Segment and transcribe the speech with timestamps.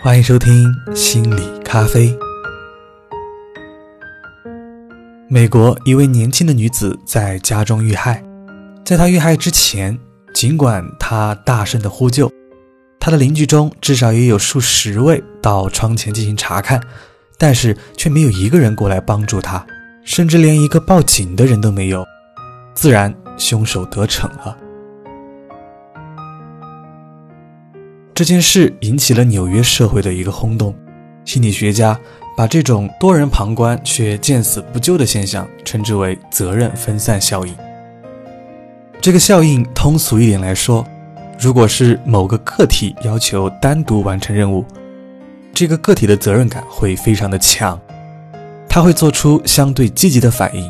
[0.00, 2.16] 欢迎收听心理咖啡。
[5.28, 8.22] 美国一位年轻的女子在家中遇害，
[8.84, 9.98] 在她遇害之前，
[10.32, 12.30] 尽管她大声的呼救，
[13.00, 16.80] 她的邻居中至少也有数十位到窗前进行查看，
[17.36, 19.66] 但是却没有一个人过来帮助她，
[20.04, 22.06] 甚至连一个报警的人都没有。
[22.72, 24.56] 自然，凶手得逞了。
[28.18, 30.74] 这件事引起了纽约社会的一个轰动，
[31.24, 31.96] 心理学家
[32.36, 37.56] 把这种多人旁观却见死不救的现象称之为责任分散效应。
[39.00, 40.84] 这个效应通俗一点来说，
[41.38, 44.64] 如果是某个个体要求单独完成任务，
[45.54, 47.80] 这个个体的责任感会非常的强，
[48.68, 50.68] 他会做出相对积极的反应。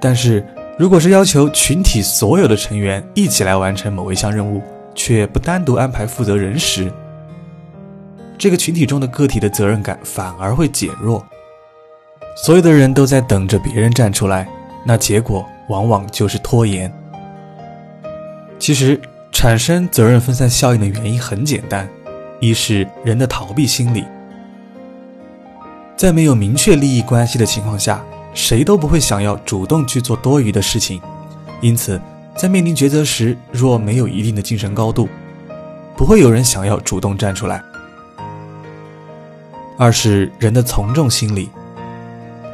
[0.00, 0.44] 但是
[0.76, 4.60] 如果是要求群体所有的成员一起来完成某一项任务，
[4.94, 6.92] 却不单独安排负责人时，
[8.38, 11.24] 这个群体中的个体的责任感反而会减弱。
[12.36, 14.48] 所有的人都在等着别人站出来，
[14.84, 16.92] 那结果往往就是拖延。
[18.58, 21.88] 其实，产生责任分散效应的原因很简单：
[22.40, 24.04] 一是人的逃避心理，
[25.96, 31.00] 在没有明确利益关系的情况下，谁都不会想要主动去做多余的事情，
[31.60, 32.00] 因此。
[32.36, 35.08] 在面临抉择时，若没有一定的精神高度，
[35.96, 37.62] 不会有人想要主动站出来。
[39.78, 41.48] 二是人的从众心理，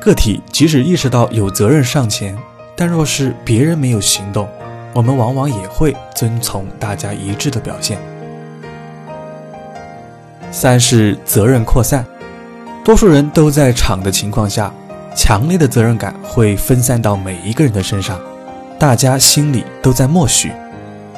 [0.00, 2.36] 个体即使意识到有责任上前，
[2.76, 4.48] 但若是别人没有行动，
[4.92, 7.98] 我们往往也会遵从大家一致的表现。
[10.50, 12.04] 三是责任扩散，
[12.84, 14.72] 多数人都在场的情况下，
[15.16, 18.20] 强烈的责任感会分散到每一个人的身上。
[18.80, 20.50] 大家心里都在默许，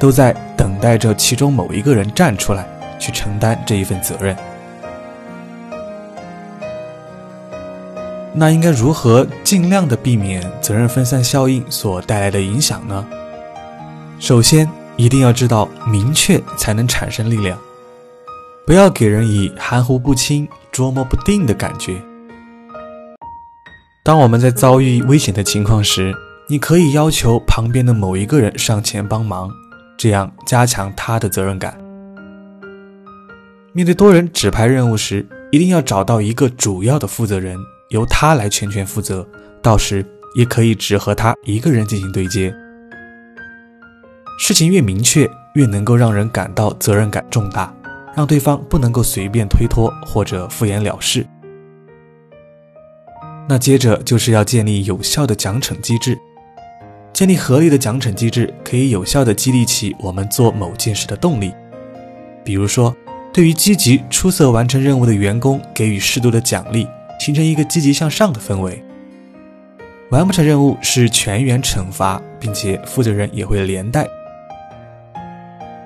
[0.00, 2.66] 都在等待着其中某一个人站出来，
[2.98, 4.36] 去承担这一份责任。
[8.32, 13.06] 那应该如何尽量的避免责任分散效应所带来的影响呢？
[14.18, 17.56] 首先，一定要知道明确才能产生力量，
[18.66, 22.02] 不要给人以含糊不清、捉摸不定的感觉。
[24.02, 26.12] 当我们在遭遇危险的情况时，
[26.46, 29.50] 你可以要求旁边的某一个人上前帮忙，
[29.96, 31.74] 这样加强他的责任感。
[33.72, 39.26] 面对多人指派任务时，一定要找到一个主要的负责人，由他来全权负责。
[39.62, 40.04] 到时
[40.36, 42.54] 也可以只和他一个人进行对接。
[44.38, 47.74] 事情越明确，越能够让人感到责任感重大，
[48.14, 51.26] 让对方不能够随便推脱或者敷衍了事。
[53.48, 56.18] 那接着就是要建立有效的奖惩机制。
[57.14, 61.54] 建立合理的奖惩机制，可以有效地激励起我们做某件事的动力。
[62.44, 62.94] 比如说，
[63.32, 66.88] 对于积极出色完成任务的员工，给予适度的奖励，
[67.20, 68.82] 形成一个积极向上的氛围。
[70.10, 74.08] 完不成任务是全员惩罚，并且负责人也会连带。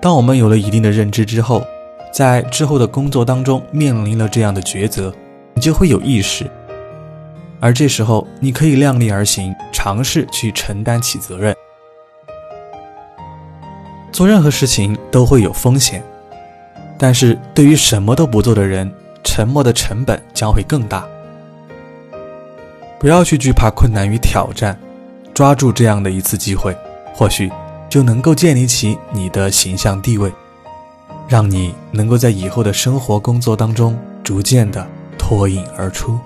[0.00, 1.62] 当我们有了一定的认知之后，
[2.10, 5.12] 在之后的工作当中面临了这样的抉择，
[5.52, 6.50] 你就会有意识。
[7.60, 11.54] 而这时候，你可以量力而行，尝试去承担起责任。
[14.10, 16.02] 做任何事情都会有风险，
[16.98, 21.06] 但是对于什么都不做的人，沉默的成本将会更大。
[22.98, 24.76] 不要去惧怕困难与挑战，
[25.32, 26.76] 抓住这样的一次机会，
[27.14, 27.48] 或许
[27.88, 30.32] 就能够建立起你的形象地位，
[31.28, 34.84] 让你能够在以后的生活工作当中逐渐的
[35.16, 36.18] 脱颖而出。